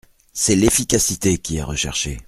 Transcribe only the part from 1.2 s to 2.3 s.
qui est recherchée.